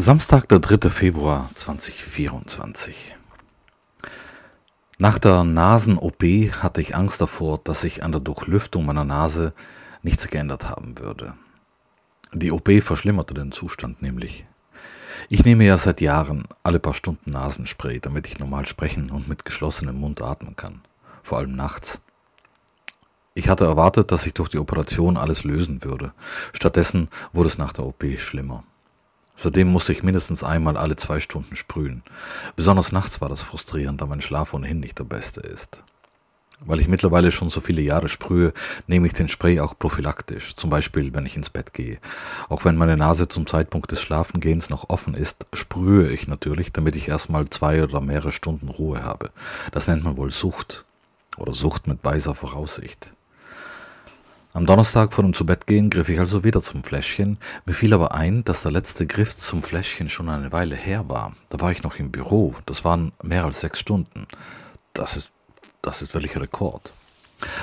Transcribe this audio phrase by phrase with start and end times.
[0.00, 0.88] Samstag, der 3.
[0.88, 3.14] Februar 2024.
[4.96, 6.22] Nach der Nasen-OP
[6.62, 9.52] hatte ich Angst davor, dass sich an der Durchlüftung meiner Nase
[10.02, 11.34] nichts geändert haben würde.
[12.32, 14.46] Die OP verschlimmerte den Zustand nämlich.
[15.28, 19.44] Ich nehme ja seit Jahren alle paar Stunden Nasenspray, damit ich normal sprechen und mit
[19.44, 20.80] geschlossenem Mund atmen kann.
[21.22, 22.00] Vor allem nachts.
[23.34, 26.14] Ich hatte erwartet, dass sich durch die Operation alles lösen würde.
[26.54, 28.64] Stattdessen wurde es nach der OP schlimmer.
[29.42, 32.02] Seitdem musste ich mindestens einmal alle zwei Stunden sprühen.
[32.56, 35.82] Besonders nachts war das frustrierend, da mein Schlaf ohnehin nicht der beste ist.
[36.66, 38.52] Weil ich mittlerweile schon so viele Jahre sprühe,
[38.86, 42.00] nehme ich den Spray auch prophylaktisch, zum Beispiel wenn ich ins Bett gehe.
[42.50, 46.94] Auch wenn meine Nase zum Zeitpunkt des Schlafengehens noch offen ist, sprühe ich natürlich, damit
[46.94, 49.30] ich erstmal zwei oder mehrere Stunden Ruhe habe.
[49.72, 50.84] Das nennt man wohl Sucht
[51.38, 53.14] oder Sucht mit weiser Voraussicht.
[54.52, 57.38] Am Donnerstag vor dem Zubettgehen griff ich also wieder zum Fläschchen.
[57.66, 61.34] Mir fiel aber ein, dass der letzte Griff zum Fläschchen schon eine Weile her war.
[61.50, 62.56] Da war ich noch im Büro.
[62.66, 64.26] Das waren mehr als sechs Stunden.
[64.92, 65.30] Das ist,
[65.82, 66.92] das ist wirklich Rekord.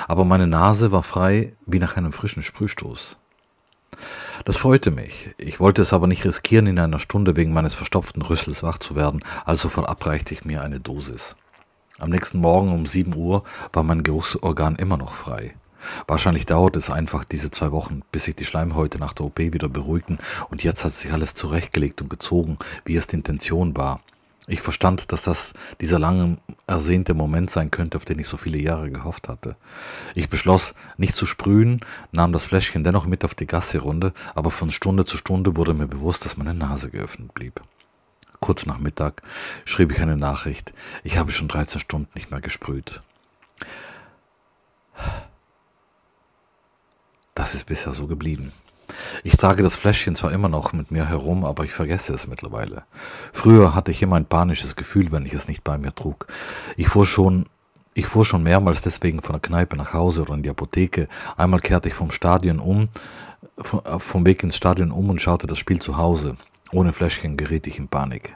[0.07, 3.17] Aber meine Nase war frei wie nach einem frischen Sprühstoß.
[4.45, 5.31] Das freute mich.
[5.37, 8.95] Ich wollte es aber nicht riskieren, in einer Stunde wegen meines verstopften Rüssels wach zu
[8.95, 11.35] werden, also verabreichte ich mir eine Dosis.
[11.99, 13.43] Am nächsten Morgen um 7 Uhr
[13.73, 15.53] war mein Geruchsorgan immer noch frei.
[16.07, 19.69] Wahrscheinlich dauert es einfach diese zwei Wochen, bis sich die Schleimhäute nach der OP wieder
[19.69, 20.17] beruhigen
[20.49, 24.01] und jetzt hat sich alles zurechtgelegt und gezogen, wie es die Intention war.
[24.49, 28.57] Ich verstand, dass das dieser lange ersehnte Moment sein könnte, auf den ich so viele
[28.57, 29.57] Jahre gehofft hatte.
[30.15, 31.81] Ich beschloss, nicht zu sprühen,
[32.13, 35.87] nahm das Fläschchen dennoch mit auf die Gasserunde, aber von Stunde zu Stunde wurde mir
[35.87, 37.61] bewusst, dass meine Nase geöffnet blieb.
[38.39, 39.21] Kurz nach Mittag
[39.65, 40.71] schrieb ich eine Nachricht.
[41.03, 43.01] Ich habe schon 13 Stunden nicht mehr gesprüht.
[47.47, 48.51] Das ist bisher so geblieben.
[49.23, 52.83] Ich trage das Fläschchen zwar immer noch mit mir herum, aber ich vergesse es mittlerweile.
[53.31, 56.27] Früher hatte ich immer ein panisches Gefühl, wenn ich es nicht bei mir trug.
[56.75, 57.45] Ich fuhr schon
[57.93, 61.07] ich fuhr schon mehrmals deswegen von der Kneipe nach Hause oder in die Apotheke.
[61.37, 62.89] Einmal kehrte ich vom Stadion um,
[63.61, 66.35] vom Weg ins Stadion um und schaute das Spiel zu Hause.
[66.73, 68.35] Ohne Fläschchen geriet ich in Panik.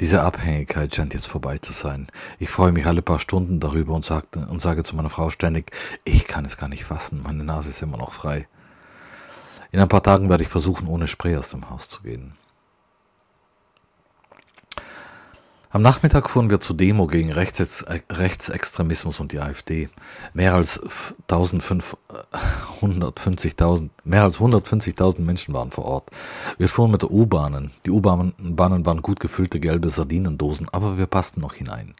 [0.00, 2.08] Diese Abhängigkeit scheint jetzt vorbei zu sein.
[2.38, 5.70] Ich freue mich alle paar Stunden darüber und, sagte, und sage zu meiner Frau ständig,
[6.04, 8.48] ich kann es gar nicht fassen, meine Nase ist immer noch frei.
[9.70, 12.34] In ein paar Tagen werde ich versuchen, ohne Spray aus dem Haus zu gehen.
[15.74, 19.88] Am Nachmittag fuhren wir zur Demo gegen Rechts Rechtsextremismus und die AfD.
[20.34, 20.78] Mehr als
[21.30, 26.10] 150.000 mehr als 150.000 Menschen waren vor Ort.
[26.58, 27.70] Wir fuhren mit der U-Bahnen.
[27.86, 31.94] Die U-Bahnen waren gut gefüllte gelbe Sardinendosen, aber wir passten noch hinein.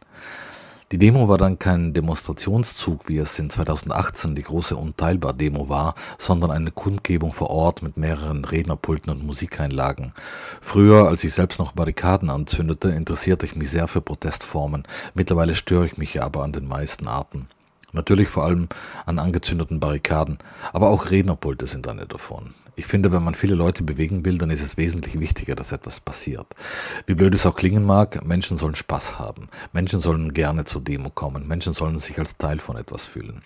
[0.93, 6.51] Die Demo war dann kein Demonstrationszug, wie es in 2018 die große Unteilbar-Demo war, sondern
[6.51, 10.13] eine Kundgebung vor Ort mit mehreren Rednerpulten und Musikeinlagen.
[10.61, 14.83] Früher, als ich selbst noch Barrikaden anzündete, interessierte ich mich sehr für Protestformen.
[15.15, 17.47] Mittlerweile störe ich mich aber an den meisten Arten.
[17.93, 18.67] Natürlich vor allem
[19.05, 20.39] an angezündeten Barrikaden,
[20.73, 22.55] aber auch Rednerpulte sind eine davon.
[22.75, 25.99] Ich finde, wenn man viele Leute bewegen will, dann ist es wesentlich wichtiger, dass etwas
[25.99, 26.47] passiert.
[27.05, 29.47] Wie blöd es auch klingen mag, Menschen sollen Spaß haben.
[29.73, 31.47] Menschen sollen gerne zur Demo kommen.
[31.47, 33.43] Menschen sollen sich als Teil von etwas fühlen.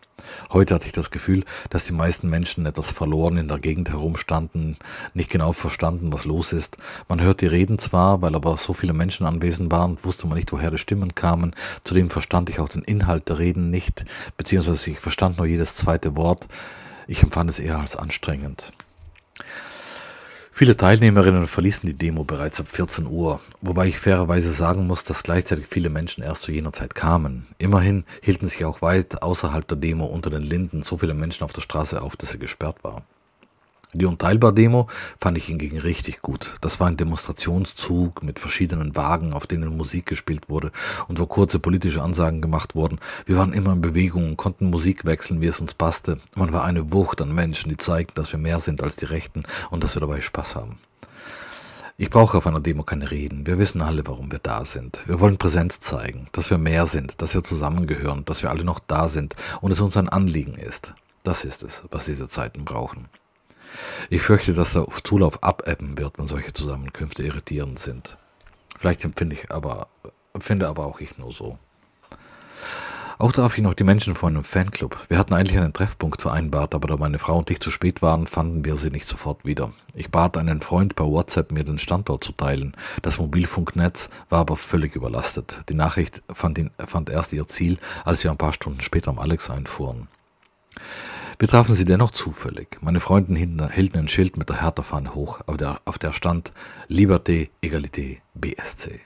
[0.52, 4.78] Heute hatte ich das Gefühl, dass die meisten Menschen etwas verloren in der Gegend herumstanden,
[5.14, 6.78] nicht genau verstanden, was los ist.
[7.08, 10.52] Man hört die Reden zwar, weil aber so viele Menschen anwesend waren, wusste man nicht,
[10.52, 11.54] woher die Stimmen kamen.
[11.84, 14.06] Zudem verstand ich auch den Inhalt der Reden nicht,
[14.38, 16.48] beziehungsweise ich verstand nur jedes zweite Wort.
[17.08, 18.72] Ich empfand es eher als anstrengend.
[20.52, 25.22] Viele Teilnehmerinnen verließen die Demo bereits ab 14 Uhr, wobei ich fairerweise sagen muss, dass
[25.22, 27.46] gleichzeitig viele Menschen erst zu jener Zeit kamen.
[27.60, 31.54] Immerhin hielten sich auch weit außerhalb der Demo unter den Linden so viele Menschen auf
[31.54, 33.04] der Straße auf, dass sie gesperrt war.
[33.94, 34.88] Die Unteilbar-Demo
[35.20, 36.56] fand ich hingegen richtig gut.
[36.60, 40.72] Das war ein Demonstrationszug mit verschiedenen Wagen, auf denen Musik gespielt wurde
[41.08, 43.00] und wo kurze politische Ansagen gemacht wurden.
[43.26, 46.20] Wir waren immer in Bewegung und konnten Musik wechseln, wie es uns passte.
[46.36, 49.44] Man war eine Wucht an Menschen, die zeigten, dass wir mehr sind als die Rechten
[49.72, 50.80] und dass wir dabei Spaß haben.
[52.00, 53.48] Ich brauche auf einer Demo keine Reden.
[53.48, 55.00] Wir wissen alle, warum wir da sind.
[55.08, 58.80] Wir wollen Präsenz zeigen, dass wir mehr sind, dass wir zusammengehören, dass wir alle noch
[58.80, 60.94] da sind und es uns ein Anliegen ist.
[61.24, 63.08] Das ist es, was diese Zeiten brauchen.
[64.10, 68.18] Ich fürchte, dass der Zulauf abebben wird, wenn solche Zusammenkünfte irritierend sind.
[68.78, 69.88] Vielleicht empfinde ich aber,
[70.34, 71.58] empfinde aber auch ich nur so.
[73.20, 74.96] Auch traf ich noch die Menschen von einem Fanclub.
[75.10, 78.28] Wir hatten eigentlich einen Treffpunkt vereinbart, aber da meine Frau und ich zu spät waren,
[78.28, 79.72] fanden wir sie nicht sofort wieder.
[79.96, 82.78] Ich bat einen Freund per WhatsApp, mir den Standort zu teilen.
[83.02, 85.64] Das Mobilfunknetz war aber völlig überlastet.
[85.68, 89.18] Die Nachricht fand, ihn, fand erst ihr Ziel, als wir ein paar Stunden später am
[89.18, 90.08] Alex einfuhren.
[91.40, 92.80] Wir trafen sie dennoch zufällig.
[92.82, 96.52] Meine Freunde hielten ein Schild mit der Hertha-Fahne hoch, auf der, auf der stand
[96.90, 99.00] Liberté, Egalité, BSC.